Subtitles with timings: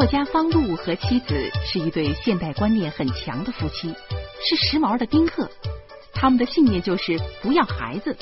[0.00, 3.94] 作家方路和妻子是一对现代观念很强的夫妻，
[4.42, 5.46] 是时髦的丁克。
[6.14, 8.16] 他们的信念就是不要孩子。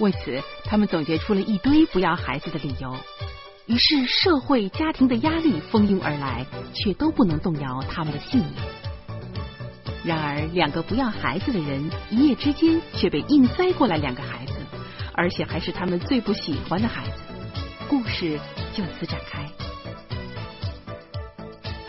[0.00, 2.92] 为此，他们总结出了一堆不要孩子的理由。
[3.66, 8.52] 于是，社会家庭的压力蜂拥而来，却都不能动摇他们的信念。
[10.04, 14.54] 然而，两个不要孩子的人，一夜之间却被硬塞过来两个孩子，
[15.14, 17.12] 而且还是他们最不喜欢的孩子。
[17.88, 18.40] 故事
[18.74, 19.48] 就此展开。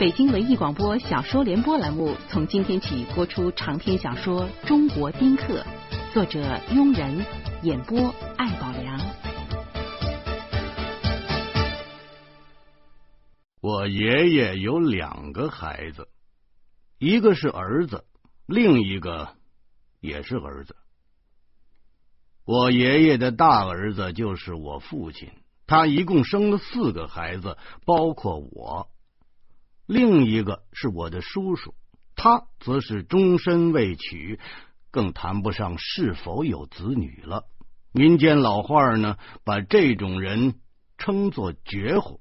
[0.02, 5.64] 北京文艺广播小说联播栏目从今天起播出长篇小说《中国丁克》，
[6.12, 6.40] 作者
[6.72, 7.24] 庸人，
[7.62, 8.98] 演播艾宝良。
[13.60, 16.08] 我爷爷有两个孩子，
[16.98, 18.04] 一个是儿子，
[18.46, 19.36] 另一个
[20.00, 20.74] 也是儿子。
[22.44, 25.30] 我爷爷的大儿子就是我父亲，
[25.68, 28.88] 他一共生了四个孩子，包括我。
[29.92, 31.74] 另一个是我的叔叔，
[32.16, 34.40] 他则是终身未娶，
[34.90, 37.44] 更谈不上是否有子女了。
[37.92, 40.54] 民间老话呢，把这种人
[40.96, 42.20] 称作绝户。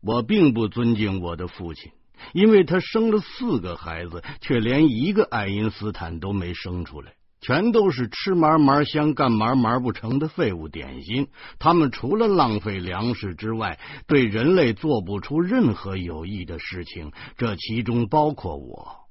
[0.00, 1.92] 我并不尊敬我的父亲，
[2.32, 7.17] 因为他生了四个孩子，却连一个爱因斯坦都没生出来。
[7.40, 11.28] 全都是吃嘛嘛香、干嘛嘛不成的废物点心。
[11.58, 17.12] 他们除了浪费粮食之外，对人类做不出任何有益的事情。
[17.36, 19.08] 这其中包括我。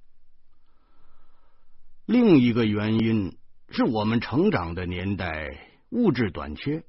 [2.06, 3.38] 另一个原因
[3.70, 5.58] 是我们成长的年代
[5.90, 6.84] 物质短缺。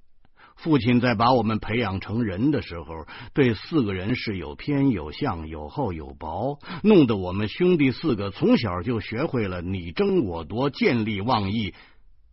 [0.59, 11.75] 父亲在把我们培养成人的时候，对四个人是有偏有向、有厚有薄，弄得我们兄弟四个从小就学会了你争我夺、见利忘义，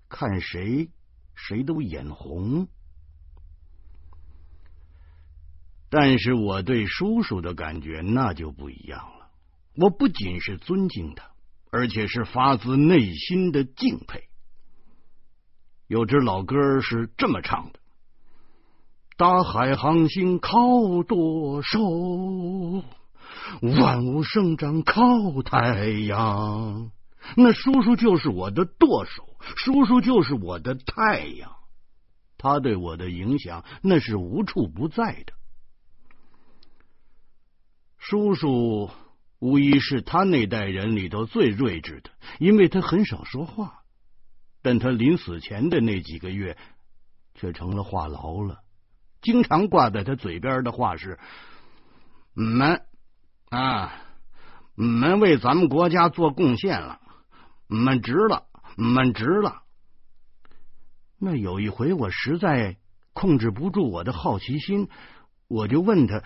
[0.10, 0.90] 看谁
[1.36, 2.68] 谁都眼红。
[5.88, 9.30] 但是我对叔叔的感觉那就不一样了，
[9.76, 11.30] 我不仅是尊敬他，
[11.70, 14.24] 而且是发自内心的敬佩。
[15.88, 17.80] 有支老歌是这么唱的。
[19.18, 21.80] 大海航行靠舵手，
[23.62, 26.92] 万物生长靠太阳。
[27.38, 31.56] 那叔叔就是我的舵手，叔叔就是我的太阳。
[32.38, 35.34] 他对我的影响那是无处不在的。
[37.98, 38.92] 叔叔
[39.40, 43.84] 无疑是他那代人里头最睿智的，因为他很少说话，
[44.62, 46.58] 但他临死前的那几个月
[47.34, 48.60] 却成了话痨了。
[49.26, 51.18] 经常挂在他嘴边的话是
[52.38, 52.84] ：“你们
[53.50, 53.92] 啊，
[54.76, 57.02] 你们为咱们国家做贡献了，
[57.68, 58.44] 你们值了，
[58.78, 59.64] 你们值了。”
[61.18, 62.78] 那有一回，我实在
[63.14, 64.90] 控制不住我的好奇心，
[65.48, 66.22] 我就问他：“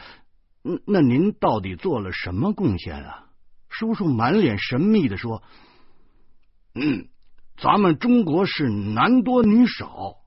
[0.85, 3.27] 那您到底做了什么贡献啊？”
[3.69, 5.41] 叔叔满脸神秘的说
[6.75, 7.07] ：“嗯，
[7.55, 10.17] 咱们中国是男多女少。”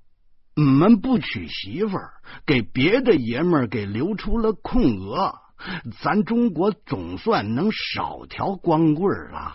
[0.55, 2.13] 你们不娶媳妇儿，
[2.45, 5.35] 给别的爷们儿给留出了空额，
[6.03, 9.55] 咱中国总算能少条光棍了。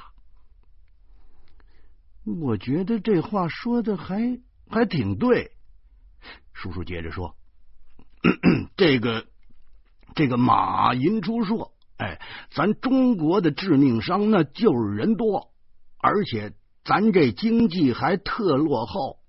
[2.42, 5.52] 我觉得这话说的还还挺对。
[6.54, 7.36] 叔叔接着说
[8.76, 9.28] ：“这个
[10.16, 12.20] 这个马寅初说，哎，
[12.50, 15.52] 咱中国的致命伤那就是人多，
[16.00, 16.54] 而且
[16.84, 19.20] 咱这经济还特落后。”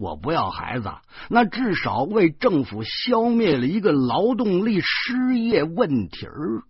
[0.00, 0.90] 我不要孩子，
[1.28, 6.62] 那至少为政府消灭了一个劳动力失业问题儿。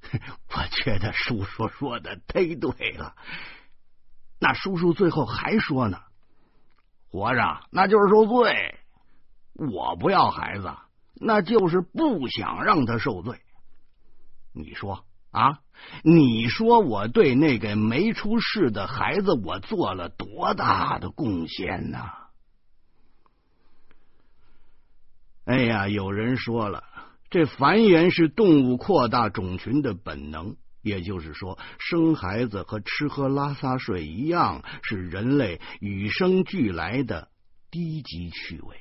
[0.10, 3.14] 我觉得叔叔说的忒对了。
[4.38, 5.98] 那叔叔最后还说呢
[7.12, 8.78] ：“活着那就是受罪，
[9.54, 10.74] 我不要孩子，
[11.14, 13.38] 那就是不想让他受罪。”
[14.54, 15.04] 你说？
[15.38, 15.60] 啊！
[16.02, 21.98] 你说我对那个没出世的孩子，我做了多大的贡献呢？
[25.44, 26.82] 哎呀，有人说了，
[27.30, 37.28] 这繁衍是动物扩大种群的本能，也就是说，生孩子和吃喝拉撒睡一样，是人类与生俱来的
[37.70, 38.76] 低级趣味。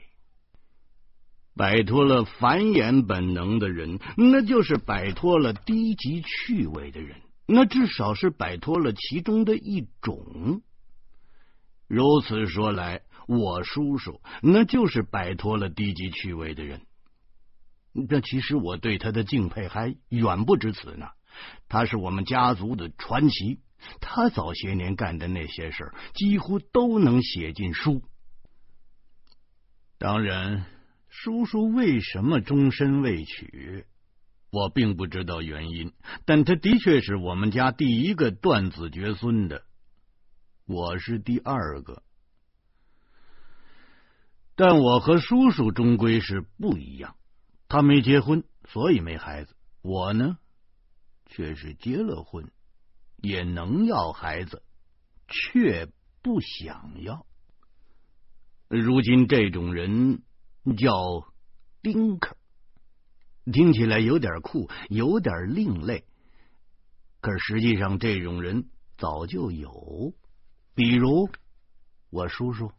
[1.57, 10.61] 摆脱了繁衍本能的人，那就是摆脱了低级趣味的人，那至少是摆脱了其中的一种。
[11.87, 16.81] 如此说来，我叔叔那就是摆脱了低级趣味的人。
[18.07, 21.07] 这其实我对他的敬佩还远不止此呢。
[21.67, 23.59] 他是我们家族的传奇，
[23.99, 28.03] 他早些年干的那些事儿，几乎都能写进书。
[29.97, 30.65] 当然。
[31.19, 33.87] 叔叔为什么终身未娶？
[34.51, 35.91] 我并不知道原因，
[36.25, 39.65] 但他的确是我们家第一个断子绝孙的，
[40.67, 42.03] 我是第二个。
[44.55, 47.15] 但我和叔叔终归是不一样，
[47.67, 50.37] 他没结婚，所以没孩子；我呢，
[51.25, 52.51] 却是结了婚，
[53.17, 54.61] 也能要孩子，
[55.27, 55.89] 却
[56.21, 57.25] 不想要。
[58.67, 60.21] 如今这种人
[60.75, 61.27] 叫
[61.81, 62.35] 丁克。
[63.51, 66.03] 听起来有点酷，有点另类，
[67.21, 68.67] 可实际上这种人
[68.97, 70.13] 早就有，
[70.75, 71.29] 比如
[72.09, 72.73] 我叔叔，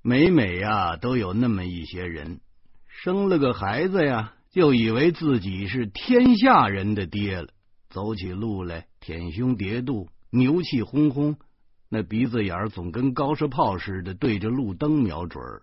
[0.00, 2.40] 每每呀都有那么一些人，
[2.86, 7.48] 生了个孩子呀，就以为自己是天下人的爹了，
[7.90, 11.36] 走起路来舔胸叠肚，牛气哄哄，
[11.94, 15.62] 那鼻子眼儿总跟高射炮似的，对着路灯瞄准儿。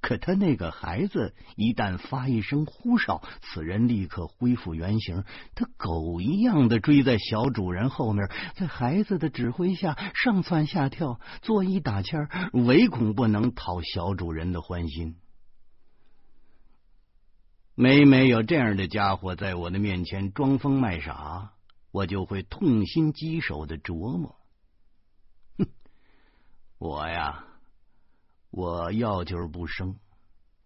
[0.00, 5.22] 可他那个孩子一旦发一声呼哨，此人立刻恢复原形，
[5.54, 15.14] 他狗一样的追在小主人后面，在孩子的指挥下上蹿下跳，作揖打签唯恐不能讨小主人的欢心。
[17.76, 21.52] 每每有这样的家伙在我的面前装疯卖傻，
[21.92, 24.34] 我就会痛心疾首的琢磨：
[26.78, 27.44] 我呀。
[28.50, 29.98] 我要就是不生，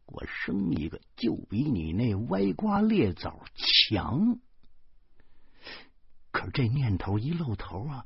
[0.04, 4.38] 我生一个就比你那歪瓜裂枣强。
[6.30, 8.04] 可这念头一露头啊，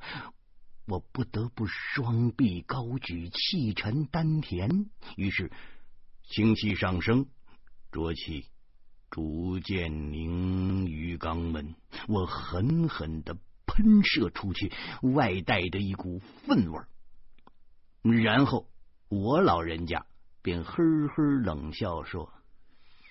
[0.85, 4.89] 我不得不双臂高举，气沉丹田。
[5.17, 5.51] 于是
[6.23, 7.25] 清气上升，
[7.91, 8.45] 浊气
[9.09, 11.75] 逐渐凝于肛门，
[12.07, 13.35] 我狠狠的
[13.65, 14.71] 喷射出去，
[15.01, 16.87] 外带着一股粪味儿，
[18.03, 18.67] 然后。
[19.15, 20.07] 我老人家
[20.41, 20.73] 便呵
[21.09, 22.33] 呵冷笑说：“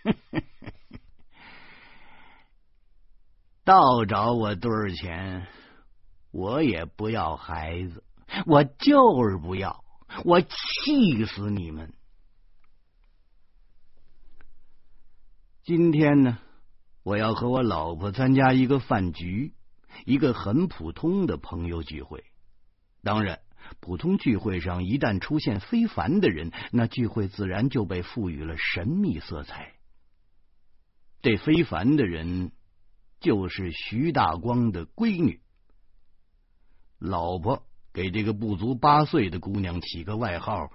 [3.63, 5.47] 倒找我堆儿钱，
[6.33, 8.03] 我也不要孩子，
[8.47, 9.85] 我就是不要，
[10.25, 11.95] 我气死你们！
[15.63, 16.39] 今天呢，
[17.05, 19.55] 我要和我老婆参加一个饭局，
[20.05, 22.25] 一个很普通的朋友聚会，
[23.05, 23.39] 当然。”
[23.81, 29.75] 普通聚会上一旦出现非凡的人，那聚会自然就被赋予了神秘色彩。
[31.21, 32.53] 这非凡的人
[33.21, 35.41] 就是徐大光的闺女，
[36.99, 40.73] 老婆给这个不足八岁的姑娘起个外号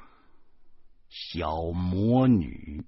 [1.09, 2.85] “小魔女”。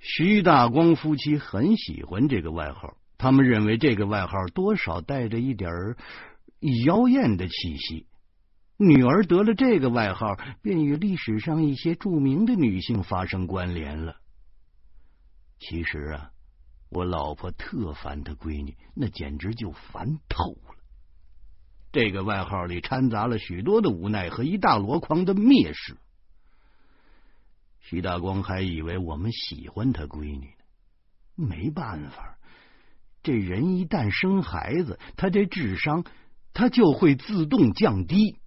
[0.00, 5.96] 徐大光夫妻很喜欢这个外号，他们认为这个外号多少带着一点儿。
[6.86, 8.06] 妖艳的气息，
[8.78, 14.16] 女儿得了这个外号，便与历史上一些著名的女性发生关联了。
[15.58, 16.30] 其实啊，
[16.88, 20.74] 我老婆特烦她闺女，那简直就烦透了。
[21.92, 25.98] 这个外号里掺杂了许多的无奈和一大箩筐的蔑视。
[27.80, 32.38] 徐大光还以为我们喜欢他闺女呢，没办法，
[33.22, 36.06] 这人一旦生孩子，他这智商。
[36.54, 38.38] 它就会自动降低。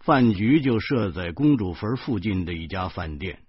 [0.00, 3.42] 饭局就设在公主坟附近的一家饭店。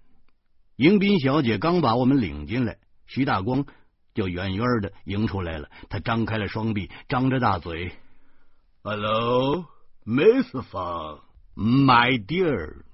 [0.76, 3.66] 迎宾小姐刚把我们领进来，徐大光
[4.14, 5.70] 就远远的迎出来了。
[5.88, 7.92] 他张开了双臂，张着大嘴
[8.82, 9.64] ：“Hello,
[10.04, 11.22] Miss Fang,
[11.54, 12.84] my dear。”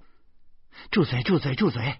[0.90, 1.22] 住嘴！
[1.22, 1.54] 住嘴！
[1.54, 1.98] 住嘴！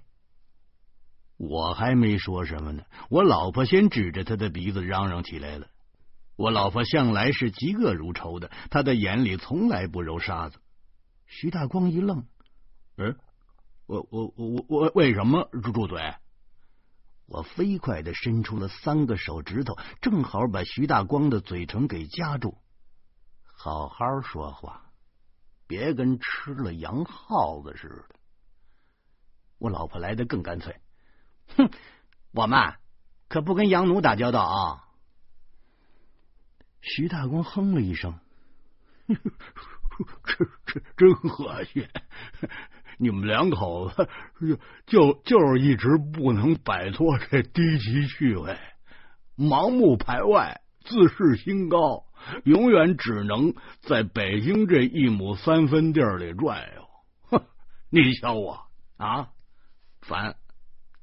[1.37, 5.67] 我还没说什么呢，我老婆先指着他的鼻子嚷嚷起来了。
[6.37, 10.59] 我老婆向来是嫉恶如仇的，她的眼里从来不揉沙子。
[11.27, 12.27] 徐大光一愣
[12.97, 13.17] ：“嗯，
[13.87, 16.01] 我我我我为什么住住嘴？”
[17.27, 22.59] 我飞快的伸出了三个手指头，正好把徐大光的嘴唇给夹住。
[23.43, 24.91] 好好说话，
[25.67, 28.17] 别跟吃了洋耗子似的。
[29.59, 30.81] 我老婆来的更干脆
[31.57, 31.71] ：“哼，
[32.33, 32.75] 我们
[33.29, 34.85] 可不跟洋奴打交道啊！”
[36.83, 38.19] 徐大光哼了一声
[39.07, 39.15] ：“这
[40.67, 41.89] 这真恶心！
[42.99, 44.09] 你们两口子
[44.87, 48.59] 就就是一直不能摆脱这低级趣味，
[49.37, 52.05] 盲目排外，自视清高，
[52.45, 56.89] 永远只能在北京这一亩三分地里转悠。
[57.31, 57.45] 哼，
[57.91, 59.31] 你瞧我啊，
[60.01, 60.35] 咱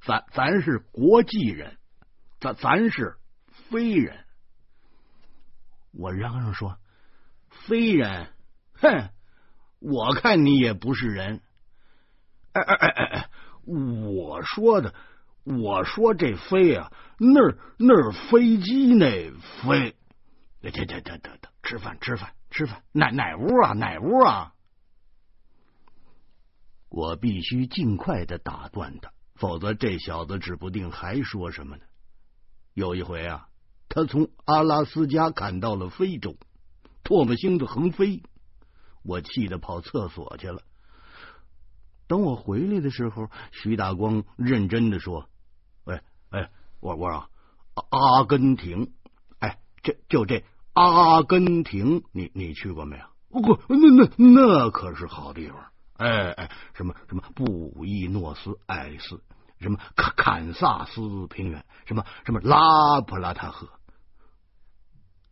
[0.06, 1.78] 咱咱是国际人，
[2.42, 3.16] 咱咱是
[3.70, 4.26] 非人。”
[5.92, 6.78] 我嚷嚷说
[7.68, 8.34] ：“非人，
[8.74, 9.10] 哼！
[9.80, 11.42] 我看你也不是人。
[12.54, 13.30] 哎哎哎哎哎！
[13.66, 14.94] 我说的，
[15.44, 19.32] 我说这飞啊，那儿那儿飞机那
[19.62, 19.96] 飞。
[20.62, 24.54] 得得得得得，吃饭吃饭吃饭，哪哪屋啊哪屋啊？
[26.90, 31.84] 我必须尽快的打断他，否则这小子指不定还说什么呢。
[32.74, 33.48] 有一回啊，
[33.90, 36.38] 他从阿拉斯加赶到了非洲，
[37.04, 38.22] 唾沫星子横飞，
[39.04, 40.62] 我气得跑厕所去了。
[42.08, 45.28] 等我回来的时候，徐大光认真的说
[45.86, 47.30] ：“喂，哎，我我啊，
[47.90, 48.94] 阿根廷。”
[49.40, 50.44] 哎这就这
[50.74, 53.06] 阿根廷，你你去过没有？
[53.42, 55.66] 不，那那那可是好地方。
[55.98, 59.22] 哎哎，什么什么布宜诺斯艾利斯，
[59.60, 63.68] 什么堪堪萨斯平原，什么什么拉普拉塔河。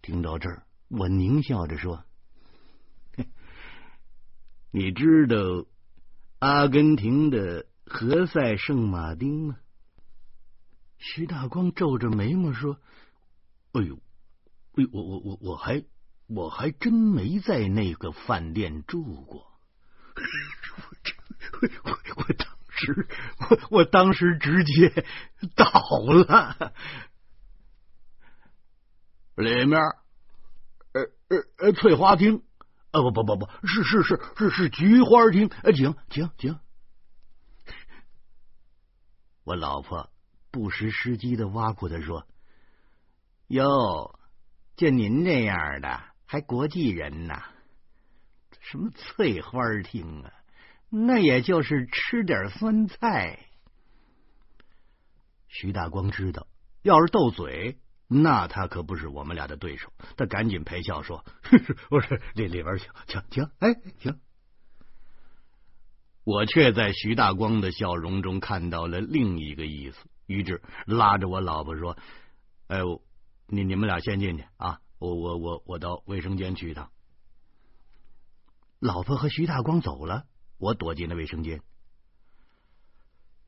[0.07, 2.05] 听到这儿，我狞笑着说
[4.71, 5.35] ：“你知道
[6.39, 9.57] 阿根廷的何塞圣马丁吗？”
[10.97, 12.79] 徐大光皱着眉毛说
[13.75, 13.99] ：“哎呦。”
[14.79, 15.83] 哎我我我我还
[16.27, 19.59] 我还真没在那个饭店住过，
[21.51, 23.07] 我我我当时
[23.39, 25.03] 我我当时直接
[25.55, 25.65] 倒
[26.13, 26.73] 了，
[29.37, 29.79] 里面
[30.93, 32.43] 呃呃呃翠花厅
[32.91, 36.59] 啊不不不不是是是是是菊花厅，请请请，
[39.43, 40.11] 我老婆
[40.51, 42.27] 不失时机的挖苦他说
[43.47, 44.13] ：“哟。”
[44.77, 47.41] 就您这样的，还国际人呐？
[48.59, 50.31] 什么翠花厅啊？
[50.89, 53.47] 那也就是吃点酸菜。
[55.47, 56.45] 徐大光知道，
[56.83, 59.91] 要是斗嘴，那他可不是我们俩的对手。
[60.15, 61.25] 他赶紧陪笑说
[61.89, 64.19] ：“不是，里里边请，请请，哎，请。”
[66.23, 71.97] 我却在徐大光的笑容中看到了另一个意思，于是拉着我老婆说
[72.67, 72.79] ：“哎。”
[73.49, 74.81] 你你们俩先进去啊！
[74.99, 76.91] 我我我我到卫生间去一趟。
[78.79, 80.25] 老婆和徐大光走了，
[80.57, 81.61] 我躲进了卫生间。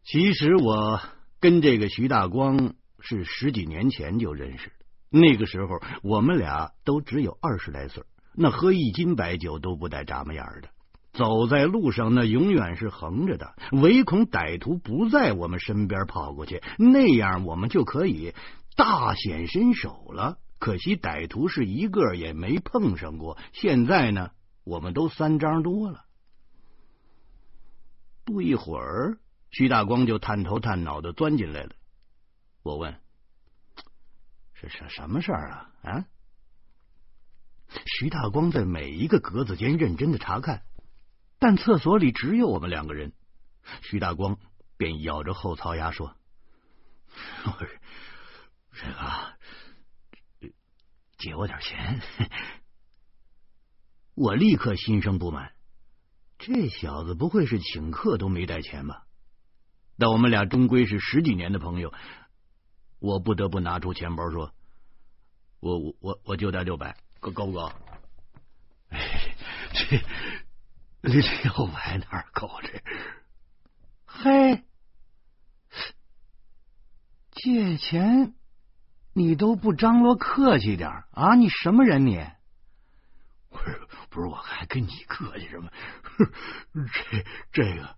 [0.04, 1.02] 其实我
[1.42, 8.04] 跟这个徐大光是十几年前就认识的，那个时候我们俩都只有二十来岁，
[8.34, 10.70] 那喝一斤白酒都不带眨巴眼的，
[11.14, 18.34] 走在路上那永远是横着的，唯恐歹徒不在我们身边跑过去，那样我们就可以。
[18.76, 23.38] 大显身手了，可惜歹徒是一个也没碰上过。
[23.52, 24.32] 现在呢，
[24.64, 26.06] 我们都三张多了。
[28.24, 29.18] 不一会儿，
[29.52, 31.72] 徐大光就探头探脑的钻进来了。
[32.70, 33.02] 我问
[34.54, 36.06] ：“是什什么事儿啊？”啊？
[37.86, 40.62] 徐大光在每一个格子间认真的查看，
[41.40, 43.14] 但厕所里只有我们两个人。
[43.82, 44.38] 徐大光
[44.78, 46.16] 便咬着后槽牙说
[47.46, 47.68] ：“我。”
[48.80, 49.34] 这个
[51.18, 52.02] 借我点钱，
[54.14, 55.54] 我立刻心生不满。
[56.38, 59.08] 这小子不会是请客都没带钱吧？
[59.98, 61.94] 但我们俩终归是十几年的朋友，
[63.00, 64.54] 我不得不拿出钱包说
[65.60, 67.72] ：“我我我我就带六百，够够不够？
[71.02, 71.10] ”这
[71.44, 72.84] 六百哪够这？
[74.06, 74.64] 嘿，
[77.32, 78.36] 借钱。
[79.12, 81.34] 你都不张罗客气点啊？
[81.36, 82.06] 你什么人？
[82.06, 82.24] 你
[83.50, 84.28] 不是不是？
[84.28, 85.72] 我还跟你客气什么？
[86.94, 87.98] 这这个，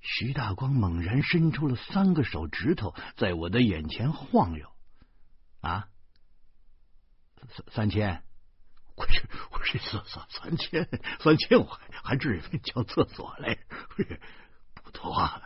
[0.00, 4.68] 徐大光猛然伸出了三个手指头，在我的眼前晃悠。
[5.60, 5.88] 啊，
[7.50, 8.22] 三三千？
[8.96, 10.88] 我这我这三三三千
[11.20, 13.58] 三千，我还还至于叫厕所嘞？
[14.74, 15.42] 不多，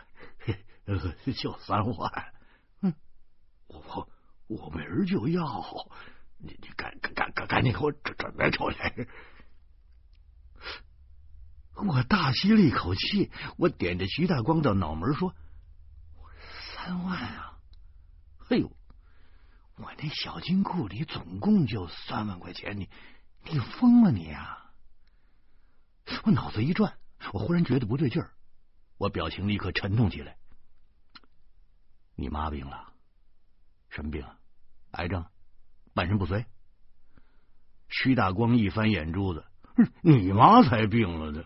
[1.33, 2.33] 就三万。
[2.81, 2.93] 嗯，
[3.67, 4.09] 我。
[4.47, 5.87] 我我明儿就要，
[6.37, 8.93] 你你赶赶赶赶紧给我准准备出来！
[11.75, 15.35] 我大吸了一口气，我点着徐大光的脑门说
[16.75, 17.57] ：“三万啊！
[18.49, 18.71] 哎呦，
[19.77, 22.89] 我那小金库里总共就三万块钱，你
[23.49, 24.71] 你疯了你啊！”
[26.25, 26.97] 我脑子一转，
[27.31, 28.33] 我忽然觉得不对劲儿，
[28.97, 30.37] 我表情立刻沉重起来。
[32.15, 32.93] 你妈病了。
[33.89, 34.25] 什么病？
[34.91, 35.25] 癌症？
[35.93, 36.45] 半身不遂？
[37.89, 39.45] 徐大光一翻眼珠子，
[40.01, 41.43] 你妈才病了呢！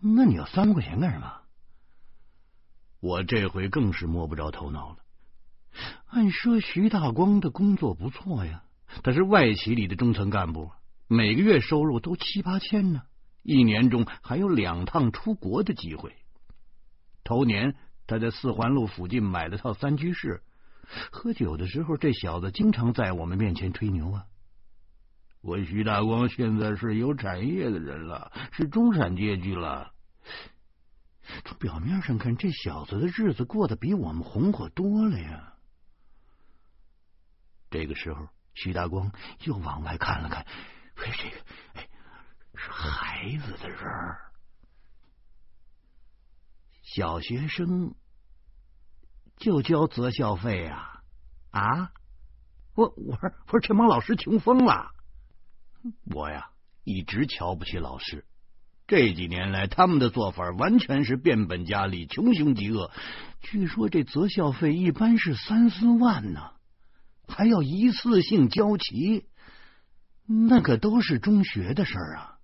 [0.00, 1.32] 那你要三万块钱干什么？
[3.00, 4.96] 我这回更是摸不着头脑了。
[6.08, 8.62] 按说徐大光的工作不错呀，
[9.02, 10.70] 他是外企里的中层干部，
[11.06, 13.02] 每个月收入都七八千呢，
[13.42, 16.14] 一年中还有两趟出国的机会。
[17.24, 17.74] 头年
[18.06, 20.42] 他在四环路附近买了套三居室，
[21.10, 24.26] 喝酒的时候，这小子经常在我们面前吹牛啊。
[25.46, 29.92] 我徐大光现在是有产业的人了，是中产阶级了。
[31.44, 35.54] 从表面上看，这小子的日子过得比我们红火多了呀。
[37.70, 39.12] 这个时候，徐大光
[39.44, 40.44] 又往外看了看，
[40.96, 41.36] 哎，这个，
[41.74, 41.88] 哎，
[42.56, 44.32] 是孩子的人儿，
[46.82, 47.94] 小学生
[49.36, 51.02] 就交择校费啊？
[51.52, 51.92] 啊？
[52.74, 54.95] 我我说我说，这帮老师穷疯了。
[56.14, 56.50] 我呀，
[56.84, 58.24] 一直瞧不起老师。
[58.88, 62.92] 这几年来，他们的做法完全是变本加厉，穷凶极恶。
[63.40, 66.52] 据说这择校费一般是三四万呢，
[67.26, 69.26] 还要一次性交齐，
[70.24, 72.38] 那可都是中学的事儿啊。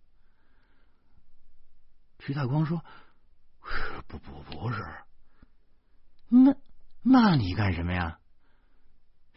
[2.19, 2.85] 徐大光说
[4.09, 4.83] ：“不不不是，
[6.29, 6.57] 那
[7.03, 8.19] 那你干什么呀？”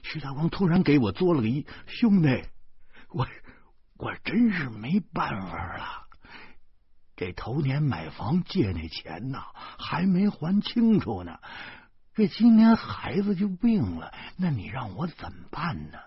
[0.02, 2.44] 徐大光突然给我作了个揖：“兄弟，
[3.10, 3.28] 我。”
[3.98, 6.08] 我真是没办法了，
[7.16, 9.42] 这头年买房借那钱呢，
[9.80, 11.40] 还没还清楚呢。
[12.14, 16.00] 这今年孩子就病了，那你让我怎么办呢？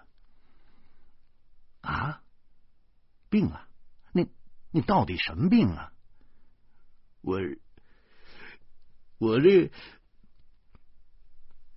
[1.80, 2.22] 啊，
[3.30, 3.66] 病了？
[4.12, 4.28] 你
[4.70, 5.92] 你到底什么病啊？
[7.22, 7.40] 我
[9.18, 9.70] 我这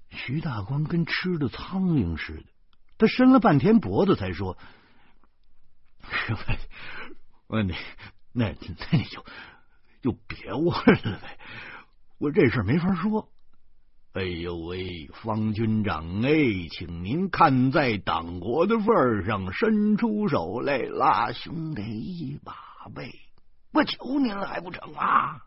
[0.09, 2.45] 徐大光跟吃的苍蝇似的，
[2.97, 4.57] 他伸了半天脖子才说。
[7.47, 7.73] 我你
[8.33, 9.25] 那那你就
[10.01, 11.39] 就别问了呗，
[12.17, 13.29] 我这事没法说。
[14.13, 16.31] 哎呦喂，方军长哎，
[16.69, 22.53] 请您看在党国的份上，伸出手来拉兄弟一把
[22.93, 23.09] 呗！
[23.71, 25.45] 我求您了还不成啊？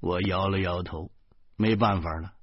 [0.00, 1.10] 我摇了摇头，
[1.56, 2.34] 没办法了，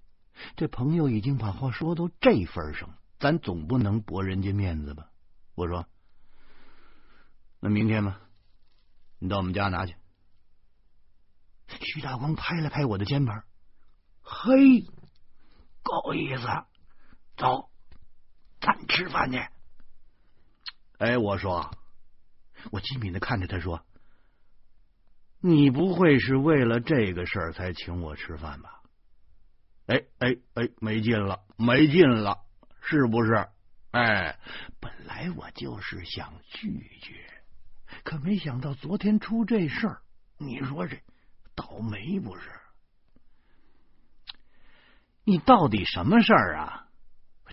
[0.55, 2.97] 这朋友已经把话说到这份上了。
[3.19, 5.09] 咱总不能驳人家面子吧？
[5.55, 5.87] 我说，
[7.59, 8.19] 那明天吧，
[9.19, 9.95] 你到我们家拿去。
[11.67, 13.43] 徐大光拍了拍我的肩膀，
[14.21, 14.85] 嘿，
[15.81, 16.45] 够意思，
[17.37, 17.69] 走，
[18.59, 19.39] 咱吃饭去。
[20.97, 21.75] 哎，我说，
[22.71, 23.85] 我机敏的看着他说
[25.39, 28.81] ：“你不会是为了这个事儿才请我吃饭吧？”
[29.87, 32.44] 哎哎哎，没劲了，没劲了。
[32.87, 33.47] 是不是？
[33.91, 34.37] 哎，
[34.79, 37.15] 本来我就是想拒绝，
[38.03, 40.01] 可没想到昨天出这事儿。
[40.37, 41.01] 你说这
[41.55, 42.49] 倒霉不是？
[45.23, 46.87] 你到底什么事儿啊？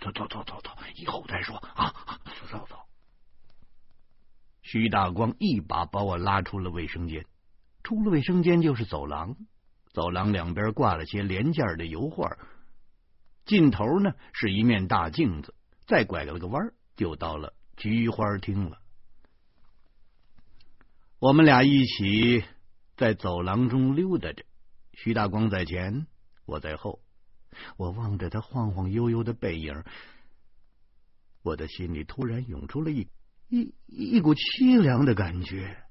[0.00, 1.94] 走走走走走，以后再说啊！
[2.24, 2.76] 走走走。
[4.62, 7.24] 徐大光一把把我拉出了卫生间，
[7.84, 9.36] 出了卫生间就是走廊，
[9.92, 12.36] 走廊两边挂了些廉价的油画。
[13.44, 15.54] 尽头呢是一面大镜子，
[15.86, 18.78] 再拐了个弯就到了菊花厅了。
[21.18, 22.44] 我们俩一起
[22.96, 24.44] 在走廊中溜达着，
[24.92, 26.06] 徐大光在前，
[26.44, 27.00] 我在后。
[27.76, 29.84] 我望着他晃晃悠悠的背影，
[31.42, 33.08] 我的心里突然涌出了一
[33.48, 35.84] 一一股凄凉的感觉。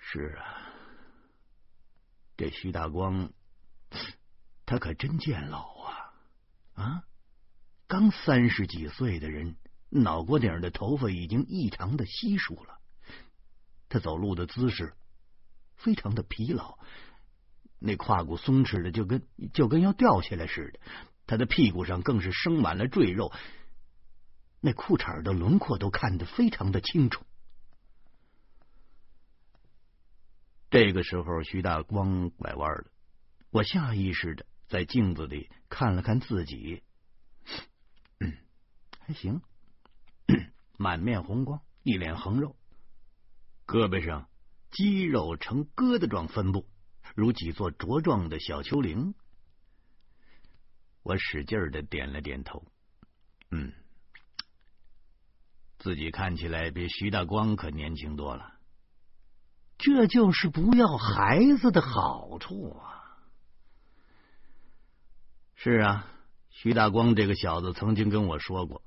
[0.00, 0.72] 是啊，
[2.36, 3.30] 这徐大光，
[4.64, 5.77] 他可真见老。
[6.78, 7.02] 啊，
[7.88, 9.56] 刚三十几岁的人，
[9.88, 12.78] 脑瓜顶的头发已经异常的稀疏了。
[13.88, 14.94] 他走路的姿势
[15.74, 16.78] 非常的疲劳，
[17.80, 20.78] 那胯骨松弛的就跟就跟要掉下来似的。
[21.26, 23.32] 他的屁股上更是生满了赘肉，
[24.60, 27.24] 那裤衩的轮廓都看得非常的清楚。
[30.70, 32.84] 这个时候，徐大光拐弯了，
[33.50, 34.46] 我下意识的。
[34.68, 36.82] 在镜子里看了看自己，
[38.20, 38.32] 嗯
[39.00, 39.40] 还行，
[40.76, 42.54] 满面红光，一脸横肉，
[43.66, 44.28] 胳膊上
[44.70, 46.68] 肌肉呈疙瘩状分布，
[47.14, 49.14] 如几座茁壮的小丘陵。
[51.02, 52.62] 我使劲的点了点头，
[53.50, 53.72] 嗯，
[55.78, 58.52] 自己看起来比徐大光可年轻多了，
[59.78, 62.97] 这就是不要孩子的好处啊。
[65.60, 66.06] 是啊，
[66.50, 68.84] 徐大光这个小子曾经跟我说过，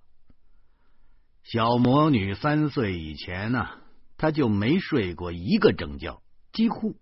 [1.44, 3.68] 小魔女三岁以前呢，
[4.16, 6.96] 他就没睡过一个整觉，几乎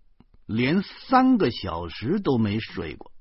[0.47, 3.11] 连三个小时都没睡过。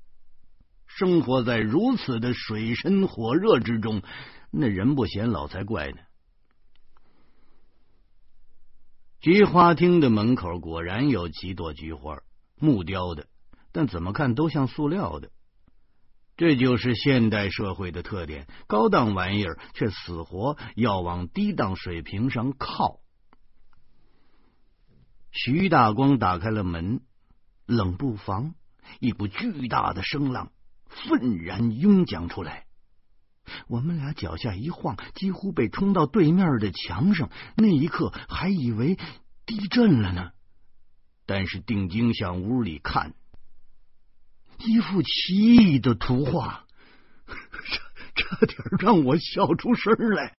[0.87, 4.01] 生活在如此的水深火热之中，
[4.49, 5.97] 那人不显老才怪呢。
[9.21, 12.23] 菊花厅的门口果然有几朵菊花，
[12.55, 13.27] 木雕的，
[13.71, 15.29] 但怎么看都像塑料的。
[16.39, 23.01] 这就是现代社会的特点：高档玩意儿却死活要往低档水平上靠。
[25.31, 27.01] 徐大光打开了门，
[27.65, 28.55] 冷不防，
[29.01, 30.53] 一股巨大的声浪
[30.85, 32.63] 愤然涌将出来。
[33.67, 37.29] 我们俩脚下一晃，几乎被冲到对面的墙上。
[37.57, 38.97] 那一刻，还以为
[39.45, 40.31] 地震了呢。
[41.25, 43.13] 但是定睛向屋里看，
[44.65, 46.65] 一幅奇异的图画，
[47.25, 47.81] 差
[48.15, 50.35] 差点让我笑出声来。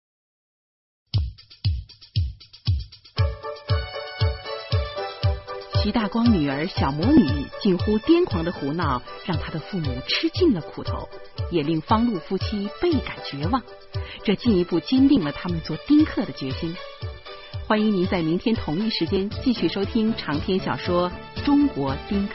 [5.81, 11.07] 徐大光女儿小魔女近乎癫狂的胡闹，让他的父母吃尽了苦头，
[11.49, 13.63] 也令方路夫妻倍感绝望。
[14.25, 16.75] 这进一步坚定了他们做丁克的决心。
[17.65, 21.09] 欢迎您在明天同一时间继续收听长篇小说
[21.45, 22.33] 《中国丁克》。